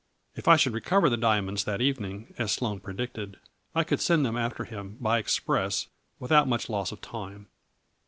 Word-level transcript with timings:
If 0.35 0.47
I 0.47 0.55
should 0.55 0.73
recover 0.73 1.11
the 1.11 1.15
dia 1.15 1.41
monds 1.43 1.63
that 1.65 1.79
evening, 1.79 2.33
as 2.39 2.51
Sloane 2.51 2.79
predicted, 2.79 3.37
I 3.75 3.83
could 3.83 4.01
send 4.01 4.25
them 4.25 4.35
after 4.35 4.63
him, 4.63 4.97
by 4.99 5.19
express, 5.19 5.89
without 6.19 6.47
94 6.47 6.47
A 6.47 6.47
FLURRY 6.47 6.47
IN 6.47 6.47
DIAMONDS. 6.47 6.51
much 6.51 6.69
loss 6.71 6.91
of 6.91 7.01
time. 7.33 7.47